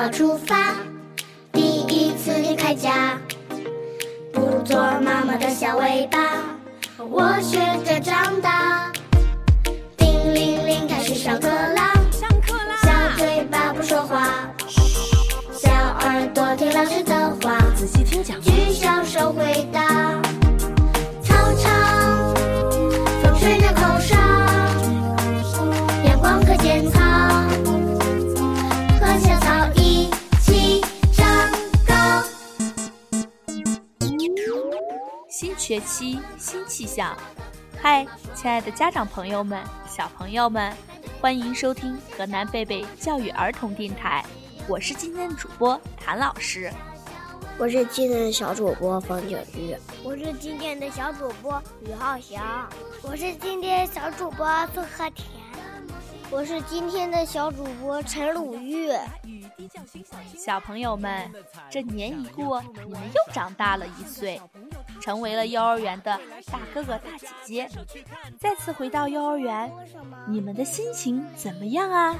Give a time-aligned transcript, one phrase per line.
[0.00, 0.76] 包出发，
[1.52, 3.18] 第一次离开家，
[4.32, 6.18] 不做妈妈的小尾巴。
[6.96, 8.90] 我学着长大，
[9.98, 12.78] 叮铃铃开始上课啦，上课啦！
[12.82, 14.48] 小嘴巴不说话，
[15.52, 18.40] 小耳朵听老师的话，仔细听讲。
[18.40, 20.18] 举小手回答。
[35.70, 37.16] 学期新气象，
[37.80, 40.76] 嗨，亲爱的家长朋友们、小朋友们，
[41.20, 44.24] 欢迎收听河南贝贝教育儿童电台，
[44.66, 46.72] 我是今天的主播谭老师。
[47.56, 52.68] 我是今天的小主播冯景玉，我是今天的小主播吕浩翔，
[53.02, 55.24] 我是今天的小主播宋和田，
[56.32, 58.90] 我是今天的小主播陈鲁豫。
[60.36, 61.30] 小朋友们，
[61.70, 64.40] 这年一过，你们又长大了一岁，
[65.00, 66.18] 成为了幼儿园的
[66.50, 67.68] 大哥哥大姐姐。
[68.38, 69.70] 再次回到幼儿园，
[70.28, 72.16] 你们的心情怎么样啊？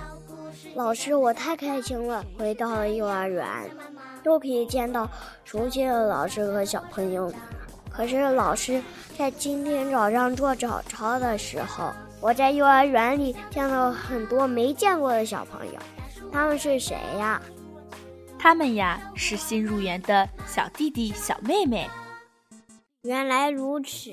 [0.74, 3.46] 老师，我太开心了，回到了幼儿园，
[4.24, 5.08] 又可以见到
[5.44, 7.34] 熟悉的老师和小朋友们。
[7.88, 8.82] 可是老师
[9.16, 15.78] 在今天早上做早操的时候，我在幼儿园里见到很多没见过的小朋友，
[16.32, 17.40] 他们是谁呀？
[18.38, 21.88] 他们呀是新入园的小弟弟小妹妹。
[23.02, 24.10] 原来如此，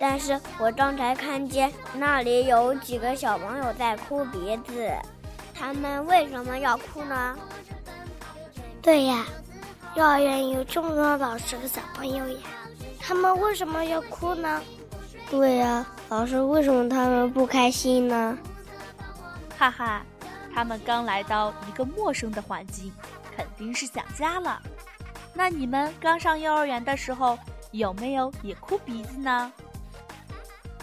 [0.00, 4.90] 但是我刚才看见那里有几个小朋友在哭鼻子，
[5.54, 7.36] 他们为什么要哭呢？
[8.80, 9.26] 对呀，
[9.94, 12.38] 幼儿园有这么多老师和小朋友呀，
[12.98, 14.62] 他们为什么要哭呢？
[15.30, 18.38] 对呀，老师为什么他们不开心呢？
[19.58, 20.02] 哈哈。
[20.54, 22.90] 他们刚来到一个陌生的环境，
[23.36, 24.58] 肯定是想家了。
[25.34, 27.38] 那你们刚上幼儿园的时候，
[27.76, 29.52] 有没有也哭鼻子呢？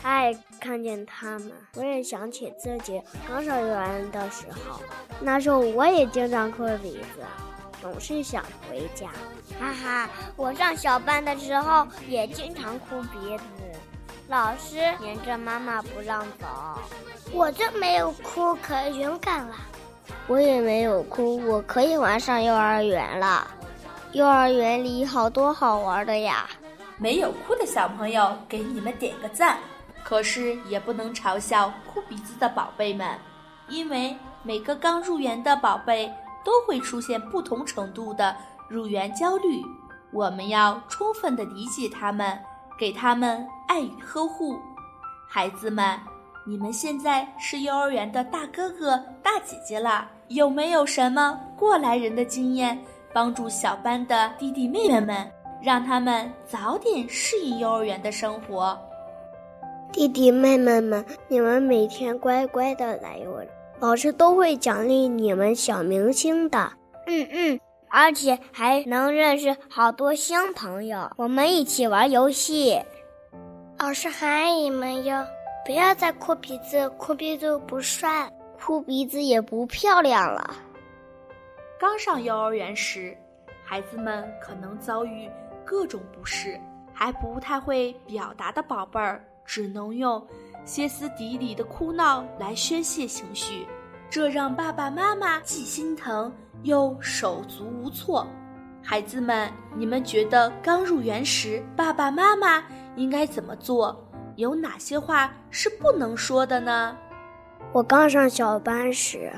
[0.03, 4.79] 哎，看见他们，我也想起自己刚上幼儿园的时候，
[5.19, 7.23] 那时候我也经常哭鼻子，
[7.81, 9.07] 总是想回家。
[9.59, 13.43] 哈哈，我上小班的时候也经常哭鼻子，
[14.27, 16.47] 老师黏着妈妈不让走。
[17.31, 19.55] 我就没有哭，可勇敢了。
[20.27, 23.47] 我也没有哭，我可以玩上幼儿园了。
[24.11, 26.47] 幼儿园里好多好玩的呀！
[27.03, 29.57] 没有哭的小朋友，给你们点个赞。
[30.05, 33.19] 可是也不能嘲笑哭鼻子的宝贝们，
[33.67, 36.09] 因为每个刚入园的宝贝
[36.45, 38.33] 都会出现不同程度的
[38.69, 39.61] 入园焦虑。
[40.13, 42.39] 我们要充分的理解他们，
[42.79, 44.57] 给他们爱与呵护。
[45.27, 45.99] 孩子们。
[46.45, 52.77] 你们现在是幼儿园的大哥哥、大姐姐了，有没有什么过来人的经验，
[53.13, 55.31] 帮助小班的弟弟妹妹们，
[55.63, 58.77] 让他们早点适应幼儿园的生活？
[59.93, 66.69] 弟弟妹妹们，你们每天乖乖的来幼儿园，老师都会奖励你们小明星的。
[67.07, 72.77] 嗯嗯，而且还能认识好多新朋友，我们一起玩游戏。
[73.79, 75.25] 老师很爱你们哟。
[75.65, 80.53] 不要再哭鼻子，哭鼻子不帅，哭鼻子也不漂亮了。
[81.79, 83.15] 刚上幼儿园时，
[83.63, 85.29] 孩子们可能遭遇
[85.65, 86.59] 各种不适，
[86.93, 90.25] 还不太会表达的宝贝儿，只能用
[90.65, 93.65] 歇斯底里的哭闹来宣泄情绪，
[94.09, 96.31] 这让爸爸妈妈既心疼
[96.63, 98.27] 又手足无措。
[98.81, 102.63] 孩子们，你们觉得刚入园时，爸爸妈妈
[102.95, 103.97] 应该怎么做？
[104.35, 106.97] 有哪些话是不能说的呢？
[107.71, 109.31] 我刚上小班时，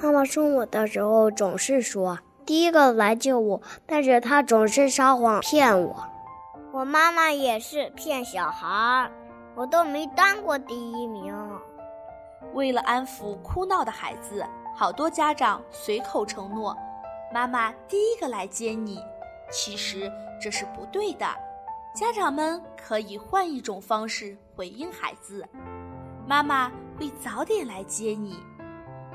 [0.00, 6.08] 妈妈送我的时候总是说第一个来救我，但是他总是撒谎骗我。
[6.72, 9.10] 我妈妈也是骗小孩，
[9.56, 11.34] 我都没当过第一名。
[12.54, 16.76] 为了安抚哭闹的孩子，好多家长随口承诺
[17.34, 19.02] 妈妈第一个来接你，
[19.50, 20.10] 其实
[20.40, 21.26] 这是不对的。
[21.92, 25.44] 家长们可以换一种方式回应孩子：
[26.28, 28.38] 妈妈会早点来接你，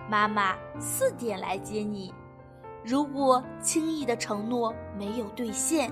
[0.09, 2.13] 妈妈四点来接你。
[2.83, 5.91] 如果轻易的承诺没有兑现，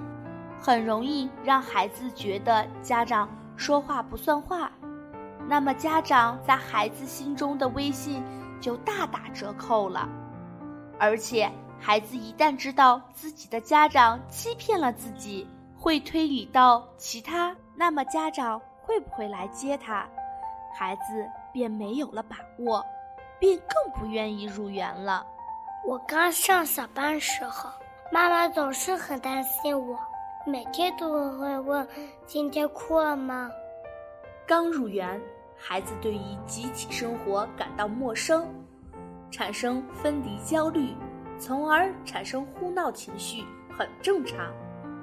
[0.59, 4.71] 很容易让孩子觉得家长说话不算话，
[5.47, 8.24] 那么家长在孩子心中的威信
[8.59, 10.09] 就大打折扣了。
[10.97, 11.50] 而且，
[11.80, 15.47] 孩子一旦知道自己的家长欺骗了自己，
[15.77, 20.06] 会推理到其他，那么家长会不会来接他？
[20.77, 22.83] 孩子便没有了把握，
[23.39, 25.25] 便更不愿意入园了。
[25.86, 27.70] 我刚上小班时候，
[28.12, 29.98] 妈妈总是很担心我，
[30.46, 31.88] 每天都会问
[32.28, 33.50] ：“今天哭了吗？”
[34.46, 35.20] 刚入园，
[35.58, 38.48] 孩子对于集体生活感到陌生，
[39.31, 40.94] 产生分离焦虑，
[41.40, 43.44] 从而产生哭闹情绪，
[43.75, 44.52] 很正常。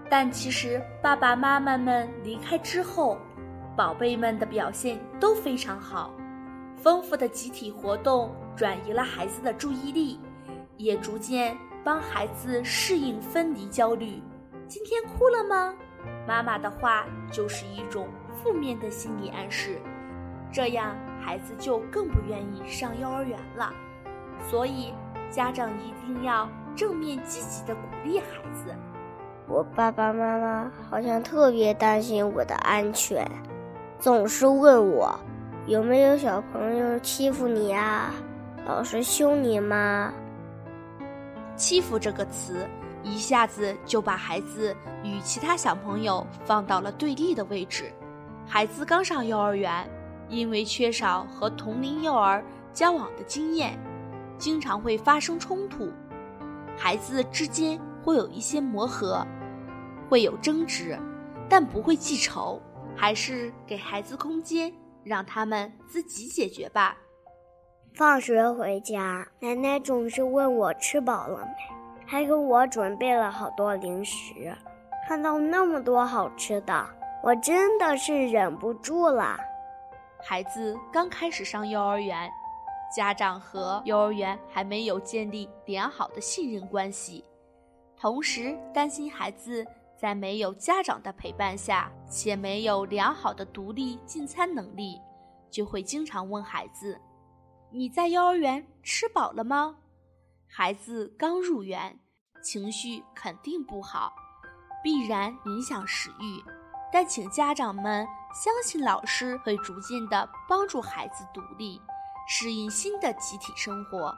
[0.09, 3.19] 但其实爸爸妈妈们离开之后，
[3.77, 6.13] 宝贝们的表现都非常好。
[6.77, 10.21] 丰富的集体活动转移了孩子的注意力，
[10.77, 14.23] 也逐渐帮孩子适应分离焦虑。
[14.69, 15.75] 今天哭了吗？
[16.27, 18.09] 妈妈的话就是一种
[18.43, 19.79] 负面的心理暗示，
[20.53, 23.73] 这样孩子就更不愿意上幼儿园了。
[24.49, 24.93] 所以
[25.31, 28.75] 家长一定要正面积极的鼓励孩子。
[29.49, 33.25] 我爸爸妈妈好像特别担心我的安全，
[33.99, 35.17] 总是问我
[35.67, 38.13] 有没有小朋友欺负你啊，
[38.67, 40.13] 老师凶你吗？
[41.57, 42.69] 欺负这个词
[43.03, 47.93] 一下子就把孩子与其他小朋友放到了对立的位置。
[48.47, 49.89] 孩子刚上幼儿园，
[50.29, 53.79] 因为缺少和同龄幼儿交往的经验，
[54.39, 55.91] 经常会发生冲突，
[56.77, 59.27] 孩子之间会有一些磨合。
[60.09, 60.97] 会有争执，
[61.49, 62.63] 但不会记仇，
[62.95, 64.73] 还是给孩子空间，
[65.03, 66.97] 让他们自己解决吧。
[67.97, 74.55] 放学回家，奶奶总是问我吃饱了没，还给我准备了好多零食。
[75.09, 76.87] 看到那么多好吃的，
[77.23, 79.39] 我真的是忍不住了。
[80.23, 82.31] 孩子刚开始上幼儿园，
[82.95, 87.25] 家长和幼儿园还没有建立良好的信任关系，
[87.99, 89.67] 同时担心孩子。
[89.97, 95.01] 在没有家长的陪伴下，且没有良好的独立进餐能力，
[95.51, 97.01] 就会经常问孩子
[97.71, 99.77] ：“你在幼儿园吃饱了吗？”
[100.49, 101.99] 孩子刚入园，
[102.43, 104.13] 情绪肯定不好，
[104.83, 106.43] 必然影响食欲。
[106.93, 111.81] 但请家长们相信，老师会逐渐的帮助孩子独立，
[112.29, 114.17] 适应新的集体生活，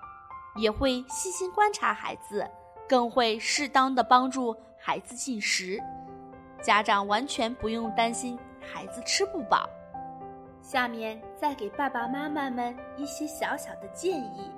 [0.57, 2.49] 也会细心观察孩子，
[2.89, 4.55] 更会适当的帮助。
[4.81, 5.81] 孩子进食，
[6.63, 9.69] 家长完全不用担心孩子吃不饱。
[10.71, 14.51] 下面再给爸爸妈妈们一些小小的建议：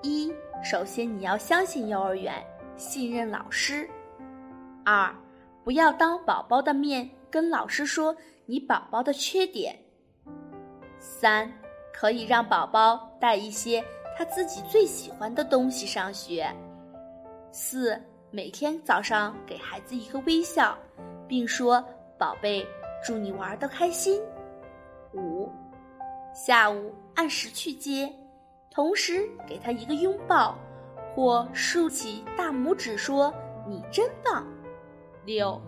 [0.00, 2.42] 一、首先你要相信幼儿园，
[2.74, 3.86] 信任老师；
[4.82, 5.14] 二、
[5.62, 8.16] 不要当宝宝的面跟老师说
[8.46, 9.74] 你宝宝的缺点；
[10.98, 11.52] 三、
[11.92, 13.84] 可以让宝宝带一些
[14.16, 16.46] 他自己最喜欢的东西上学；
[17.52, 18.00] 四。
[18.30, 20.76] 每天早上给孩子一个微笑，
[21.28, 21.84] 并说
[22.18, 22.66] ：“宝贝，
[23.04, 24.18] 祝你玩的开心。”
[25.16, 25.50] 五，
[26.34, 28.12] 下午按时去接，
[28.70, 30.58] 同时给他一个拥抱，
[31.14, 33.32] 或竖起大拇指说
[33.68, 34.46] ：“你真棒。”
[35.24, 35.60] 六，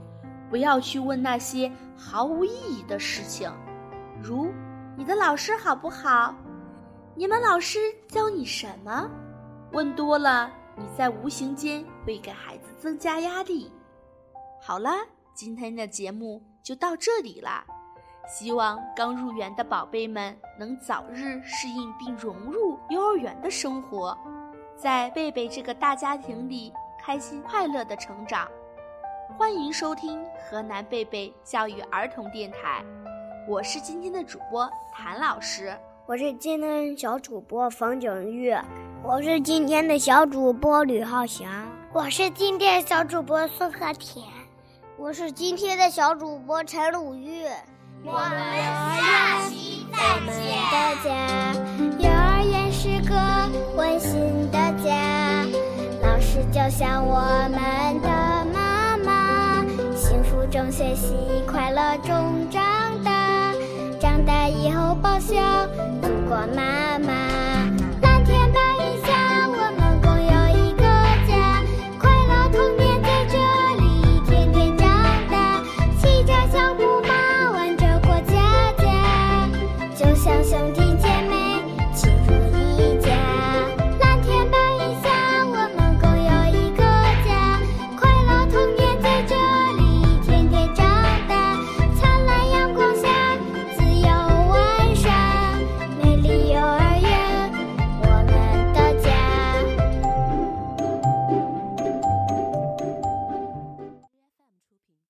[0.51, 3.51] 不要去问那些毫无意义的事情，
[4.23, 4.53] 如
[4.97, 6.35] “你的老师好不好
[7.15, 7.79] ？”“你们老师
[8.09, 9.11] 教你什么？”
[9.73, 10.53] 问多了。
[10.79, 13.73] 你在无形间会给孩子增加压力。
[14.61, 14.91] 好了，
[15.33, 17.65] 今天的节目就到这里啦。
[18.27, 24.19] 希望刚入园的宝贝们能早日适应并融入幼儿园的生活，
[24.77, 28.49] 在贝贝这个大家庭里开心快乐的成长。
[29.39, 32.85] 欢迎收听河南贝贝教育儿童电台，
[33.49, 38.53] 我是今天的主播谭老师，我是今天小主播冯景玉。
[39.05, 41.49] 我是今天的小主播吕浩翔，
[41.93, 44.25] 我是今天小主播孙和田，
[44.99, 47.45] 我是今天的小主播陈鲁豫。
[48.05, 48.39] 我们
[48.97, 49.97] 下期再
[50.33, 50.37] 见。
[50.71, 51.09] 大家，
[51.99, 53.15] 幼儿园是个
[53.77, 55.45] 温馨的家，
[56.03, 58.09] 老师就像我们的
[58.53, 61.15] 妈妈，幸福中学习，
[61.47, 62.63] 快乐中长
[63.05, 63.53] 大，
[63.99, 65.35] 长大以后报效
[66.03, 66.96] 祖国妈妈。